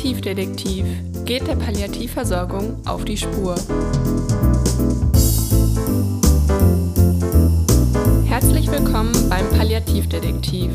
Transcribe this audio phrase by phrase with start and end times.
[0.00, 0.86] Palliativdetektiv
[1.26, 3.54] geht der Palliativversorgung auf die Spur.
[8.24, 10.70] Herzlich willkommen beim Palliativdetektiv,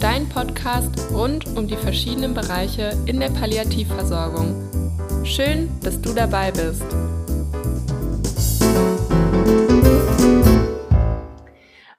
[0.00, 4.54] dein Podcast rund um die verschiedenen Bereiche in der Palliativversorgung.
[5.24, 6.84] Schön, dass du dabei bist.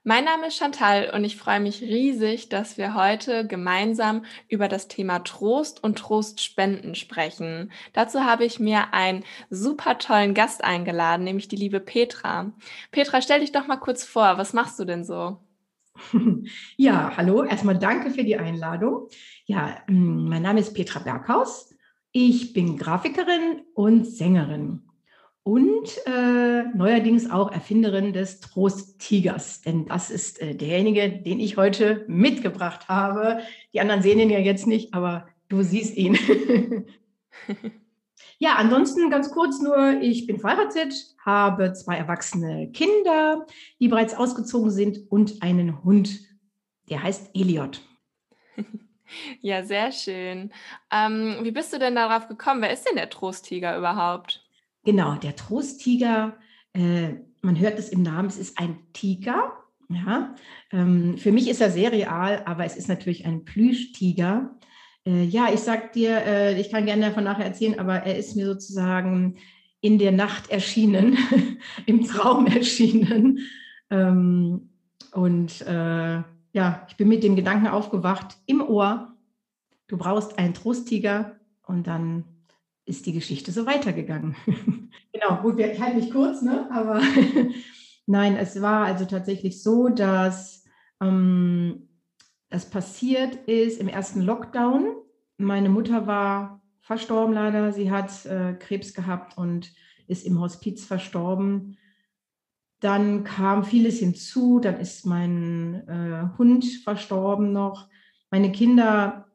[0.09, 4.87] Mein Name ist Chantal und ich freue mich riesig, dass wir heute gemeinsam über das
[4.87, 7.71] Thema Trost und Trostspenden sprechen.
[7.93, 12.51] Dazu habe ich mir einen super tollen Gast eingeladen, nämlich die liebe Petra.
[12.89, 15.37] Petra, stell dich doch mal kurz vor, was machst du denn so?
[16.75, 19.09] Ja, hallo, erstmal danke für die Einladung.
[19.45, 21.69] Ja, mm, mein Name ist Petra Berghaus.
[22.11, 24.88] Ich bin Grafikerin und Sängerin
[25.49, 29.61] und äh, neuerdings auch Erfinderin des Trost-Tigers.
[29.61, 33.39] Denn das ist äh, derjenige, den ich heute mitgebracht habe.
[33.73, 36.19] Die anderen sehen ihn ja jetzt nicht, aber du siehst ihn.
[38.37, 40.93] ja, ansonsten ganz kurz nur, ich bin verheiratet,
[41.25, 43.47] habe zwei erwachsene Kinder,
[43.79, 46.19] die bereits ausgezogen sind und einen Hund,
[46.91, 47.81] der heißt Eliot.
[49.41, 50.51] Ja, sehr schön.
[50.91, 52.61] Ähm, wie bist du denn darauf gekommen?
[52.61, 54.47] Wer ist denn der Trosttiger überhaupt?
[54.83, 56.37] Genau, der Trosttiger,
[56.73, 59.53] äh, man hört es im Namen, es ist ein Tiger.
[59.89, 60.35] Ja,
[60.71, 64.55] ähm, für mich ist er sehr real, aber es ist natürlich ein Plüschtiger.
[65.05, 68.35] Äh, ja, ich sag dir, äh, ich kann gerne davon nachher erzählen, aber er ist
[68.35, 69.37] mir sozusagen
[69.81, 71.17] in der Nacht erschienen,
[71.85, 73.39] im Traum erschienen.
[73.89, 74.69] Ähm,
[75.13, 76.21] und äh,
[76.53, 79.15] ja, ich bin mit dem Gedanken aufgewacht im Ohr,
[79.87, 82.25] du brauchst einen Trosttiger und dann
[82.89, 84.35] ist die Geschichte so weitergegangen.
[85.13, 86.69] genau, gut, ich halte mich kurz, ne?
[86.71, 87.01] aber
[88.07, 90.65] nein, es war also tatsächlich so, dass
[91.01, 91.87] ähm,
[92.49, 94.95] das passiert ist im ersten Lockdown.
[95.37, 97.71] Meine Mutter war verstorben leider.
[97.71, 99.71] Sie hat äh, Krebs gehabt und
[100.07, 101.77] ist im Hospiz verstorben.
[102.79, 104.59] Dann kam vieles hinzu.
[104.59, 107.87] Dann ist mein äh, Hund verstorben noch.
[108.31, 109.28] Meine Kinder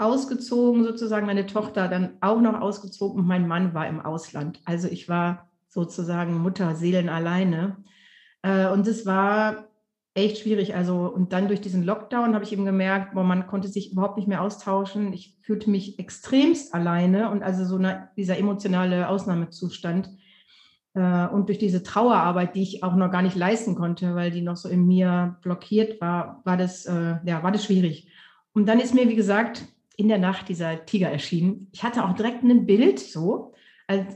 [0.00, 4.60] ausgezogen, sozusagen meine Tochter dann auch noch ausgezogen und mein Mann war im Ausland.
[4.64, 7.76] Also ich war sozusagen Mutterseelen alleine.
[8.42, 9.68] Äh, und es war
[10.14, 10.74] echt schwierig.
[10.74, 14.16] Also, und dann durch diesen Lockdown habe ich eben gemerkt, boah, man konnte sich überhaupt
[14.16, 15.12] nicht mehr austauschen.
[15.12, 20.10] Ich fühlte mich extremst alleine und also so eine, dieser emotionale Ausnahmezustand.
[20.94, 24.42] Äh, und durch diese Trauerarbeit, die ich auch noch gar nicht leisten konnte, weil die
[24.42, 28.10] noch so in mir blockiert war, war das, äh, ja, war das schwierig.
[28.52, 29.64] Und dann ist mir, wie gesagt,
[30.00, 31.68] in der Nacht dieser Tiger erschienen.
[31.72, 33.52] Ich hatte auch direkt ein Bild so.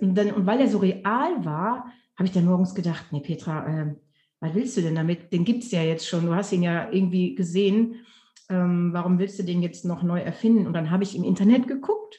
[0.00, 3.66] Und, dann, und weil er so real war, habe ich dann morgens gedacht, nee, Petra,
[3.66, 3.94] äh,
[4.40, 5.30] was willst du denn damit?
[5.30, 6.24] Den gibt es ja jetzt schon.
[6.24, 8.06] Du hast ihn ja irgendwie gesehen.
[8.48, 10.66] Ähm, warum willst du den jetzt noch neu erfinden?
[10.66, 12.18] Und dann habe ich im Internet geguckt.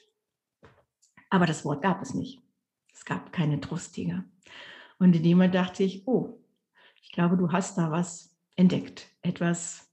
[1.32, 2.44] Aber das Wort gab es nicht.
[2.94, 4.26] Es gab keine Trosttiger.
[5.00, 6.40] Und in dem Moment dachte ich, oh,
[7.02, 9.08] ich glaube, du hast da was entdeckt.
[9.24, 9.92] Etwas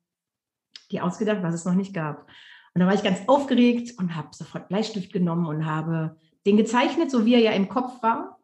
[0.91, 2.27] dir ausgedacht, was es noch nicht gab.
[2.75, 6.17] Und da war ich ganz aufgeregt und habe sofort Bleistift genommen und habe
[6.47, 8.39] den gezeichnet, so wie er ja im Kopf war.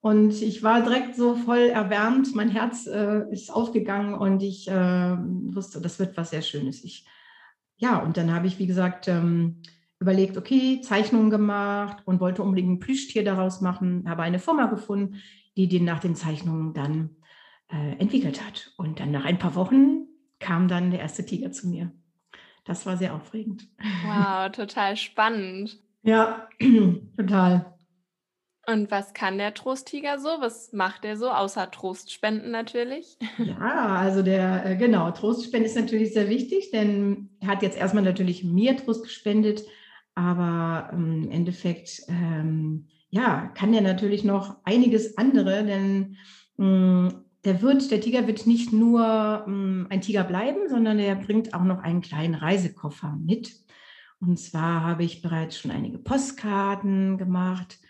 [0.00, 5.16] Und ich war direkt so voll erwärmt, mein Herz äh, ist aufgegangen und ich äh,
[5.16, 6.82] wusste, das wird was sehr Schönes.
[6.82, 7.06] Ich,
[7.76, 9.62] ja, und dann habe ich, wie gesagt, ähm,
[10.00, 15.22] überlegt, okay, Zeichnungen gemacht und wollte unbedingt ein Plüschtier daraus machen, habe eine Firma gefunden,
[15.56, 17.10] die den nach den Zeichnungen dann
[17.68, 18.72] äh, entwickelt hat.
[18.76, 20.08] Und dann nach ein paar Wochen
[20.40, 21.92] kam dann der erste Tiger zu mir
[22.64, 23.68] das war sehr aufregend.
[24.06, 25.78] Wow, total spannend.
[26.02, 26.48] ja,
[27.16, 27.72] total.
[28.66, 30.28] Und was kann der Trosttiger so?
[30.38, 33.18] Was macht er so, außer Trostspenden natürlich?
[33.38, 38.04] Ja, also der, äh, genau, Trostspenden ist natürlich sehr wichtig, denn er hat jetzt erstmal
[38.04, 39.62] natürlich mir Trost gespendet,
[40.14, 46.16] aber ähm, im Endeffekt, ähm, ja, kann er natürlich noch einiges andere, denn
[46.56, 51.16] mh, mm, der wird, der Tiger wird nicht nur ähm, ein Tiger bleiben, sondern er
[51.16, 53.52] bringt auch noch einen kleinen Reisekoffer mit.
[54.20, 57.80] Und zwar habe ich bereits schon einige Postkarten gemacht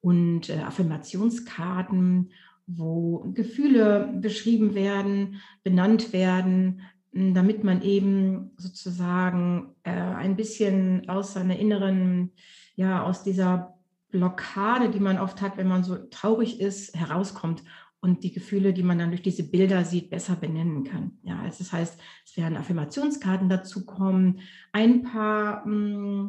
[0.00, 2.30] und äh, Affirmationskarten,
[2.66, 6.82] wo Gefühle beschrieben werden, benannt werden,
[7.12, 12.30] damit man eben sozusagen äh, ein bisschen aus seiner inneren,
[12.76, 13.74] ja, aus dieser
[14.10, 17.64] Blockade, die man oft hat, wenn man so traurig ist, herauskommt
[18.00, 21.18] und die Gefühle, die man dann durch diese Bilder sieht, besser benennen kann.
[21.22, 24.40] Ja, also das heißt, es werden Affirmationskarten dazu kommen,
[24.72, 26.28] ein paar mh,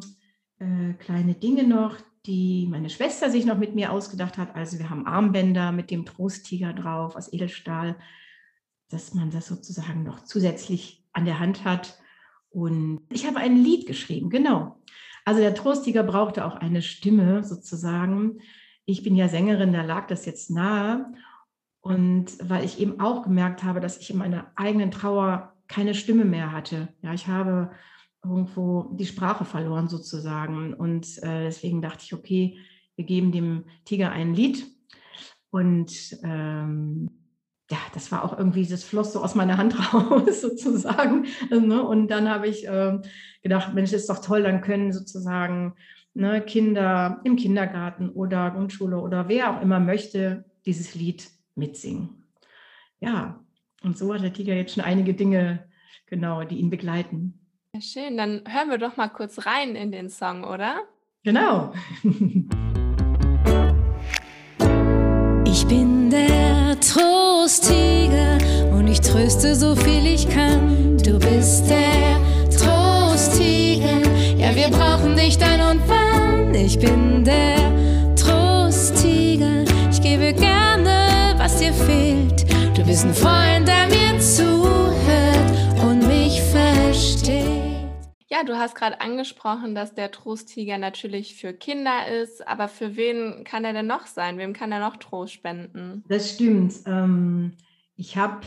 [0.58, 1.96] äh, kleine Dinge noch,
[2.26, 4.54] die meine Schwester sich noch mit mir ausgedacht hat.
[4.54, 7.96] Also wir haben Armbänder mit dem Trosttiger drauf aus Edelstahl,
[8.90, 11.98] dass man das sozusagen noch zusätzlich an der Hand hat.
[12.50, 14.78] Und ich habe ein Lied geschrieben, genau.
[15.24, 18.40] Also der Trosttiger brauchte auch eine Stimme sozusagen.
[18.84, 21.12] Ich bin ja Sängerin, da lag das jetzt nahe.
[21.82, 26.24] Und weil ich eben auch gemerkt habe, dass ich in meiner eigenen Trauer keine Stimme
[26.24, 26.88] mehr hatte.
[27.02, 27.72] Ja, ich habe
[28.24, 30.74] irgendwo die Sprache verloren sozusagen.
[30.74, 32.56] Und äh, deswegen dachte ich, okay,
[32.94, 34.64] wir geben dem Tiger ein Lied.
[35.50, 37.10] Und ähm,
[37.68, 41.26] ja, das war auch irgendwie, das floss so aus meiner Hand raus sozusagen.
[41.50, 41.82] Ne?
[41.82, 42.98] Und dann habe ich äh,
[43.42, 45.74] gedacht, Mensch, ist doch toll, dann können sozusagen
[46.14, 52.24] ne, Kinder im Kindergarten oder Grundschule oder wer auch immer möchte dieses Lied mitsingen.
[53.00, 53.44] Ja,
[53.82, 55.68] und so hat der Tiger jetzt schon einige Dinge,
[56.06, 57.40] genau, die ihn begleiten.
[57.74, 60.80] Ja, schön, dann hören wir doch mal kurz rein in den Song, oder?
[61.24, 61.72] Genau.
[65.54, 68.38] Ich bin der Trosttiger
[68.72, 70.96] und ich tröste so viel ich kann.
[70.96, 72.18] Du bist der
[72.50, 74.00] Trosttiger,
[74.34, 76.54] ja wir brauchen dich dann und wann.
[76.54, 80.61] Ich bin der Trosttiger, ich gebe gerne,
[81.62, 82.50] dir fehlt.
[82.76, 87.46] Du bist ein Freund, der mir zuhört und mich versteht.
[88.28, 93.44] Ja, du hast gerade angesprochen, dass der Trosttiger natürlich für Kinder ist, aber für wen
[93.44, 94.38] kann er denn noch sein?
[94.38, 96.02] Wem kann er noch Trost spenden?
[96.08, 96.74] Das stimmt.
[96.86, 97.52] Ähm,
[97.94, 98.40] ich habe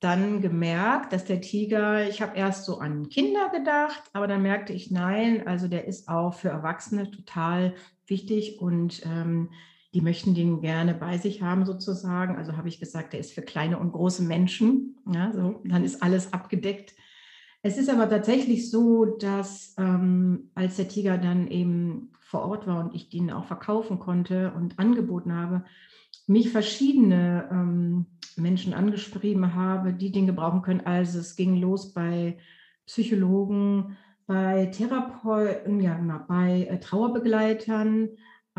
[0.00, 4.74] dann gemerkt, dass der Tiger, ich habe erst so an Kinder gedacht, aber dann merkte
[4.74, 7.74] ich, nein, also der ist auch für Erwachsene total
[8.06, 9.50] wichtig und ähm,
[9.92, 12.36] die möchten den gerne bei sich haben sozusagen.
[12.36, 14.96] Also habe ich gesagt, der ist für kleine und große Menschen.
[15.12, 16.94] Ja, so, dann ist alles abgedeckt.
[17.62, 22.84] Es ist aber tatsächlich so, dass ähm, als der Tiger dann eben vor Ort war
[22.84, 25.64] und ich den auch verkaufen konnte und angeboten habe,
[26.26, 28.06] mich verschiedene ähm,
[28.36, 30.86] Menschen angeschrieben habe, die den gebrauchen können.
[30.86, 32.38] Also es ging los bei
[32.86, 33.96] Psychologen,
[34.26, 38.10] bei Therapeuten, ja, bei äh, Trauerbegleitern,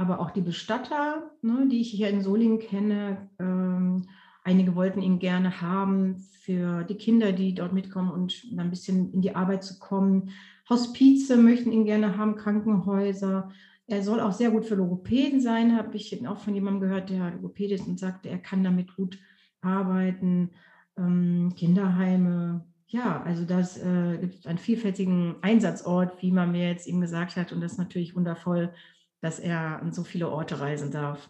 [0.01, 3.29] aber auch die Bestatter, ne, die ich hier in Solingen kenne.
[3.37, 4.07] Ähm,
[4.43, 9.21] einige wollten ihn gerne haben für die Kinder, die dort mitkommen und ein bisschen in
[9.21, 10.31] die Arbeit zu kommen.
[10.67, 13.51] Hospize möchten ihn gerne haben, Krankenhäuser.
[13.85, 17.29] Er soll auch sehr gut für Logopäden sein, habe ich auch von jemandem gehört, der
[17.29, 19.19] Logopäd ist und sagte, er kann damit gut
[19.61, 20.49] arbeiten.
[20.97, 27.01] Ähm, Kinderheime, ja, also das äh, gibt einen vielfältigen Einsatzort, wie man mir jetzt eben
[27.01, 27.51] gesagt hat.
[27.51, 28.73] Und das ist natürlich wundervoll,
[29.21, 31.29] dass er an so viele Orte reisen darf.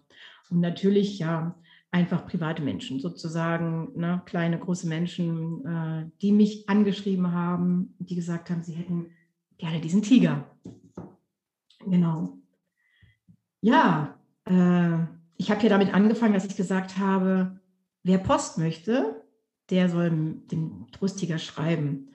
[0.49, 1.55] Und natürlich, ja,
[1.91, 8.49] einfach private Menschen, sozusagen ne, kleine, große Menschen, äh, die mich angeschrieben haben, die gesagt
[8.49, 9.11] haben, sie hätten
[9.57, 10.45] gerne diesen Tiger.
[11.85, 12.37] Genau.
[13.59, 14.15] Ja,
[14.45, 14.97] äh,
[15.37, 17.59] ich habe ja damit angefangen, dass ich gesagt habe,
[18.03, 19.23] wer Post möchte,
[19.69, 22.09] der soll den Trusttiger schreiben.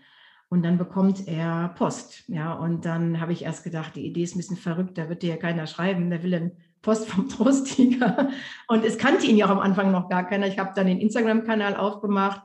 [0.49, 2.25] Und dann bekommt er Post.
[2.29, 5.23] Ja, und dann habe ich erst gedacht, die Idee ist ein bisschen verrückt, da wird
[5.23, 6.53] dir ja keiner schreiben, der will dann
[6.83, 8.31] Post vom Trosttiger.
[8.69, 10.47] Und es kannte ihn ja auch am Anfang noch gar keiner.
[10.47, 12.43] Ich habe dann den Instagram-Kanal aufgemacht.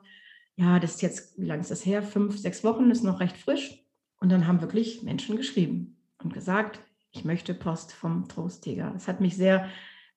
[0.56, 2.02] Ja, das ist jetzt, wie lange ist das her?
[2.02, 3.84] Fünf, sechs Wochen, ist noch recht frisch.
[4.20, 6.80] Und dann haben wirklich Menschen geschrieben und gesagt,
[7.12, 8.92] ich möchte Post vom Trosttiger.
[8.94, 9.68] Das hat mich sehr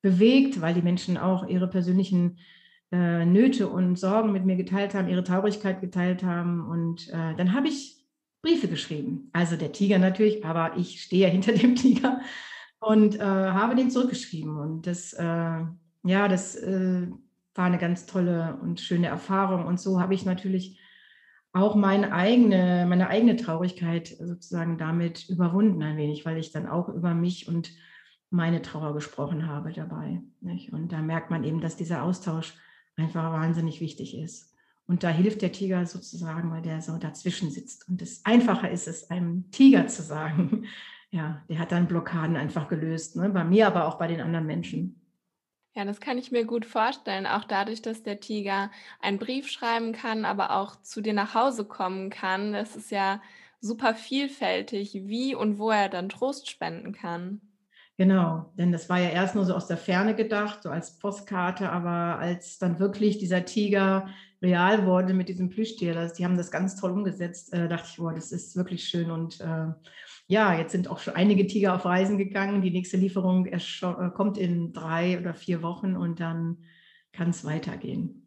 [0.00, 2.38] bewegt, weil die Menschen auch ihre persönlichen
[2.94, 6.64] äh, Nöte und Sorgen mit mir geteilt haben, ihre Traurigkeit geteilt haben.
[6.68, 8.06] Und äh, dann habe ich
[8.40, 9.30] Briefe geschrieben.
[9.32, 12.20] Also der Tiger natürlich, aber ich stehe ja hinter dem Tiger
[12.78, 14.56] und äh, habe den zurückgeschrieben.
[14.56, 17.08] Und das, äh, ja, das äh,
[17.54, 19.66] war eine ganz tolle und schöne Erfahrung.
[19.66, 20.80] Und so habe ich natürlich
[21.52, 26.88] auch meine eigene, meine eigene Traurigkeit sozusagen damit überwunden ein wenig, weil ich dann auch
[26.88, 27.72] über mich und
[28.30, 30.20] meine Trauer gesprochen habe dabei.
[30.40, 30.72] Nicht?
[30.72, 32.54] Und da merkt man eben, dass dieser Austausch
[32.96, 34.54] einfach wahnsinnig wichtig ist.
[34.86, 37.88] Und da hilft der Tiger sozusagen, weil der so dazwischen sitzt.
[37.88, 40.66] Und es einfacher ist es, einem Tiger zu sagen,
[41.10, 43.30] ja, der hat dann Blockaden einfach gelöst, ne?
[43.30, 45.00] bei mir, aber auch bei den anderen Menschen.
[45.74, 47.26] Ja, das kann ich mir gut vorstellen.
[47.26, 48.70] Auch dadurch, dass der Tiger
[49.00, 52.52] einen Brief schreiben kann, aber auch zu dir nach Hause kommen kann.
[52.52, 53.20] Das ist ja
[53.60, 57.40] super vielfältig, wie und wo er dann Trost spenden kann.
[57.96, 61.70] Genau, denn das war ja erst nur so aus der Ferne gedacht, so als Postkarte,
[61.70, 64.08] aber als dann wirklich dieser Tiger
[64.42, 67.96] real wurde mit diesem Plüschtier, das, die haben das ganz toll umgesetzt, äh, dachte ich,
[67.96, 69.68] boah, das ist wirklich schön und äh,
[70.26, 72.62] ja, jetzt sind auch schon einige Tiger auf Reisen gegangen.
[72.62, 73.60] Die nächste Lieferung äh,
[74.14, 76.64] kommt in drei oder vier Wochen und dann
[77.12, 78.23] kann es weitergehen.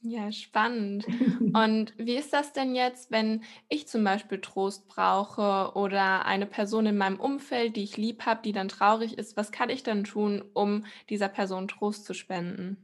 [0.00, 1.06] Ja, spannend.
[1.54, 6.86] Und wie ist das denn jetzt, wenn ich zum Beispiel Trost brauche oder eine Person
[6.86, 9.36] in meinem Umfeld, die ich lieb habe, die dann traurig ist?
[9.36, 12.76] Was kann ich dann tun, um dieser Person Trost zu spenden?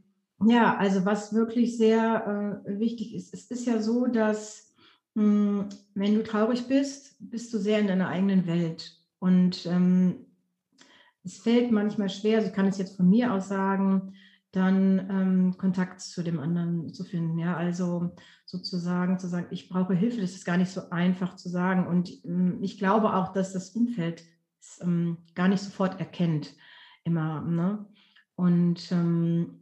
[0.45, 4.75] Ja, also was wirklich sehr äh, wichtig ist, es ist ja so, dass
[5.15, 9.01] hm, wenn du traurig bist, bist du sehr in deiner eigenen Welt.
[9.21, 10.27] Und ähm,
[11.23, 14.15] es fällt manchmal schwer, also ich kann es jetzt von mir aus sagen,
[14.55, 17.39] dann ähm, Kontakt zu dem anderen zu finden.
[17.39, 18.15] Ja, also
[18.47, 21.87] sozusagen zu sagen, ich brauche Hilfe, das ist gar nicht so einfach zu sagen.
[21.87, 24.23] Und ähm, ich glaube auch, dass das Umfeld
[24.61, 26.55] es ähm, gar nicht sofort erkennt,
[27.05, 27.43] immer.
[27.43, 27.87] Ne?
[28.37, 29.61] Und ähm,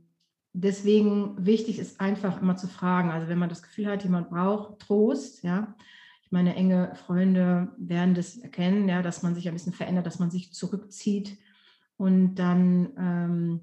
[0.53, 3.11] deswegen wichtig ist einfach immer zu fragen.
[3.11, 5.75] Also wenn man das Gefühl hat, jemand braucht Trost, ja,
[6.33, 10.31] meine, enge Freunde werden das erkennen, ja, dass man sich ein bisschen verändert, dass man
[10.31, 11.37] sich zurückzieht
[11.99, 13.61] und dann ähm,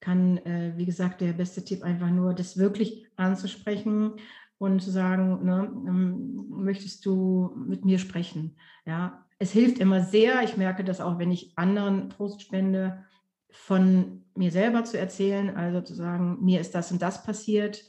[0.00, 4.12] kann, äh, wie gesagt, der beste Tipp einfach nur, das wirklich anzusprechen
[4.58, 8.56] und zu sagen, ne, ähm, möchtest du mit mir sprechen?
[8.86, 10.42] Ja, es hilft immer sehr.
[10.42, 13.04] Ich merke das auch, wenn ich anderen Trost spende,
[13.50, 17.82] von mir selber zu erzählen, also zu sagen, mir ist das und das passiert.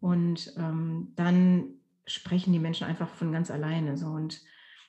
[0.00, 1.74] Und ähm, dann
[2.06, 3.96] sprechen die Menschen einfach von ganz alleine.
[3.96, 4.08] So.
[4.08, 4.42] Und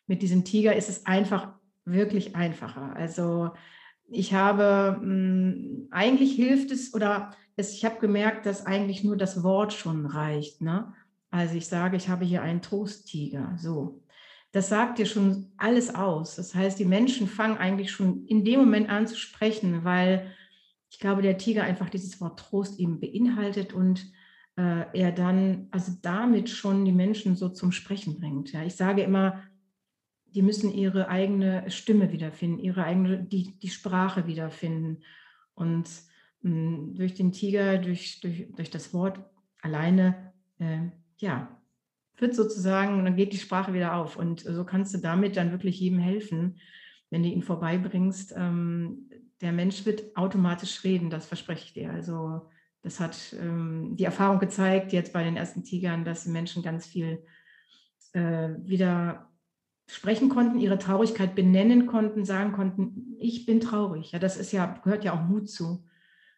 [0.08, 1.54] mit diesem Tiger ist es einfach
[1.86, 2.96] wirklich einfacher.
[2.96, 3.52] Also
[4.10, 9.18] ich habe, mh, hm, eigentlich hilft es oder es, ich habe gemerkt, dass eigentlich nur
[9.18, 10.62] das Wort schon reicht.
[10.62, 10.94] Ne?
[11.32, 13.56] Also ich sage, ich habe hier einen Trosttiger.
[13.58, 14.02] So.
[14.52, 16.36] Das sagt dir schon alles aus.
[16.36, 20.32] Das heißt, die Menschen fangen eigentlich schon in dem Moment an zu sprechen, weil
[20.90, 24.12] ich glaube, der Tiger einfach dieses Wort Trost eben beinhaltet und
[24.56, 28.54] äh, er dann also damit schon die Menschen so zum Sprechen bringt.
[28.54, 29.44] Ja, ich sage immer,
[30.34, 35.04] die müssen ihre eigene Stimme wiederfinden, ihre eigene, die, die Sprache wiederfinden.
[35.54, 35.90] Und
[36.42, 39.20] mh, hm, durch den Tiger, durch, durch, durch das Wort
[39.62, 41.58] alleine, äh, ja,
[42.20, 44.18] wird sozusagen, dann geht die Sprache wieder auf.
[44.18, 46.60] Und so kannst du damit dann wirklich jedem helfen,
[47.10, 48.34] wenn du ihn vorbeibringst.
[48.36, 49.10] Ähm,
[49.42, 51.92] der Mensch wird automatisch reden, das verspreche ich dir.
[51.92, 52.50] Also
[52.82, 56.88] das hat ähm, die Erfahrung gezeigt, jetzt bei den ersten Tigern, dass die Menschen ganz
[56.88, 57.24] viel
[58.14, 59.30] äh, wieder
[59.90, 64.12] sprechen konnten, ihre Traurigkeit benennen konnten, sagen konnten, ich bin traurig.
[64.12, 65.86] Ja, das ist ja, gehört ja auch Mut zu,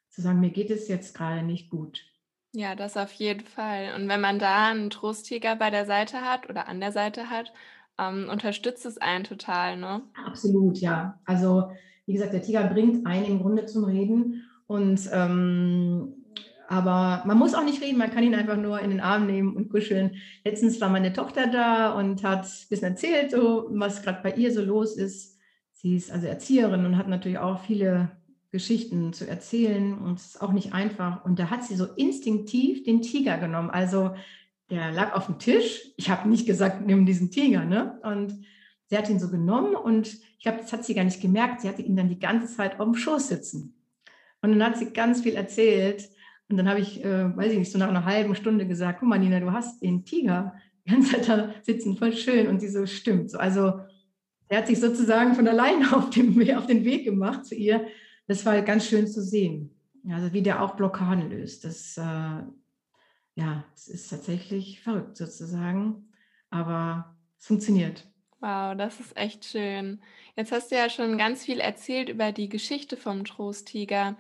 [0.10, 2.06] zu sagen, mir geht es jetzt gerade nicht gut.
[2.54, 3.94] Ja, das auf jeden Fall.
[3.96, 7.54] Und wenn man da einen Trosttiger bei der Seite hat oder an der Seite hat,
[8.00, 10.02] ähm, unterstützt es einen total, ne?
[10.26, 11.20] Absolut, ja.
[11.26, 11.72] Also
[12.06, 16.19] wie gesagt, der Tiger bringt einen im Grunde zum Reden und ähm,
[16.70, 19.56] aber man muss auch nicht reden, man kann ihn einfach nur in den Arm nehmen
[19.56, 20.18] und kuscheln.
[20.46, 24.54] Letztens war meine Tochter da und hat ein bisschen erzählt, so, was gerade bei ihr
[24.54, 25.40] so los ist.
[25.74, 28.12] Sie ist also Erzieherin und hat natürlich auch viele
[28.52, 31.26] Geschichten zu erzählen und es ist auch nicht einfach.
[31.26, 33.72] Und da hat sie so instinktiv den Tiger genommen.
[33.72, 34.14] Also
[34.70, 35.92] der lag auf dem Tisch.
[35.98, 37.66] Ich habe nicht gesagt, nimm diesen Tiger.
[37.66, 38.00] Ne?
[38.04, 38.46] Und
[38.86, 40.08] sie hat ihn so genommen und
[40.38, 41.62] ich glaube, das hat sie gar nicht gemerkt.
[41.62, 43.74] Sie hatte ihn dann die ganze Zeit auf dem Schoß sitzen.
[44.44, 46.10] Und dann hat sie ganz viel erzählt.
[46.50, 49.10] Und dann habe ich, äh, weiß ich nicht, so nach einer halben Stunde gesagt, guck
[49.10, 52.48] mal, Nina, du hast den Tiger die ganze Zeit da sitzen, voll schön.
[52.48, 53.32] Und sie so, stimmt.
[53.32, 53.82] So, also
[54.48, 56.10] er hat sich sozusagen von alleine auf, auf
[56.68, 57.88] den Weg gemacht zu ihr.
[58.28, 59.76] Das war ganz schön zu sehen.
[60.10, 61.66] Also wie der auch Blockaden löst.
[61.66, 62.44] Das, äh,
[63.36, 66.10] ja, es ist tatsächlich verrückt sozusagen.
[66.50, 68.08] Aber es funktioniert.
[68.42, 70.02] Wow, das ist echt schön.
[70.36, 74.18] Jetzt hast du ja schon ganz viel erzählt über die Geschichte vom Trosttiger.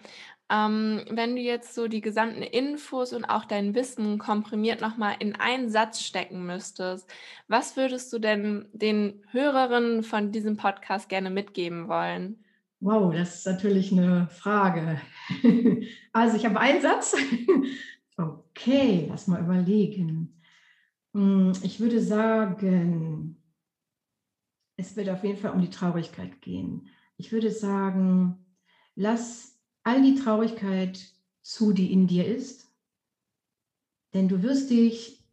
[0.51, 5.35] Ähm, wenn du jetzt so die gesamten Infos und auch dein Wissen komprimiert nochmal in
[5.35, 7.07] einen Satz stecken müsstest,
[7.47, 12.43] was würdest du denn den Hörerinnen von diesem Podcast gerne mitgeben wollen?
[12.79, 15.01] Wow, das ist natürlich eine Frage.
[16.11, 17.15] Also ich habe einen Satz.
[18.17, 20.41] Okay, lass mal überlegen.
[21.13, 23.41] Hm, ich würde sagen,
[24.75, 26.89] es wird auf jeden Fall um die Traurigkeit gehen.
[27.15, 28.45] Ich würde sagen,
[28.95, 29.58] lass
[29.89, 30.99] all die Traurigkeit
[31.41, 32.67] zu, die in dir ist.
[34.13, 35.23] Denn du wirst dich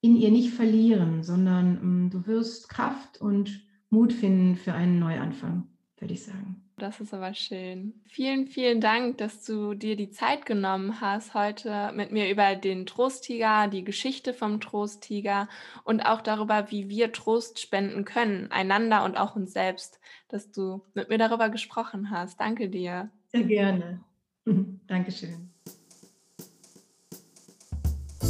[0.00, 5.66] in ihr nicht verlieren, sondern um, du wirst Kraft und Mut finden für einen Neuanfang,
[5.98, 6.62] würde ich sagen.
[6.78, 7.94] Das ist aber schön.
[8.06, 12.84] Vielen, vielen Dank, dass du dir die Zeit genommen hast, heute mit mir über den
[12.84, 15.48] Trosttiger, die Geschichte vom Trosttiger
[15.84, 19.98] und auch darüber, wie wir Trost spenden können, einander und auch uns selbst,
[20.28, 22.38] dass du mit mir darüber gesprochen hast.
[22.38, 23.10] Danke dir.
[23.32, 24.00] Sehr gerne.
[24.86, 25.50] Dankeschön.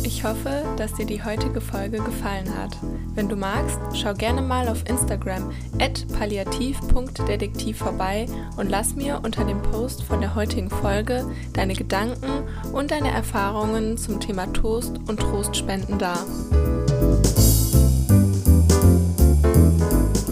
[0.06, 2.76] Ich hoffe, dass dir die heutige Folge gefallen hat.
[3.14, 5.50] Wenn du magst, schau gerne mal auf Instagram
[5.80, 8.26] at palliativ.detektiv vorbei
[8.56, 13.98] und lass mir unter dem Post von der heutigen Folge deine Gedanken und deine Erfahrungen
[13.98, 16.14] zum Thema Toast und Trostspenden da.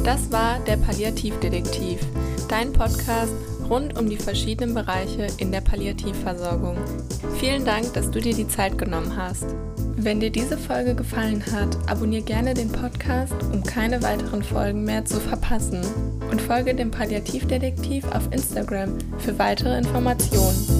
[0.04, 1.98] Das war der Palliativdetektiv,
[2.48, 3.34] dein Podcast
[3.68, 6.76] rund um die verschiedenen Bereiche in der Palliativversorgung.
[7.38, 9.46] Vielen Dank, dass du dir die Zeit genommen hast.
[9.96, 15.04] Wenn dir diese Folge gefallen hat, abonniere gerne den Podcast, um keine weiteren Folgen mehr
[15.04, 15.80] zu verpassen.
[16.30, 20.73] Und folge dem Palliativdetektiv auf Instagram für weitere Informationen.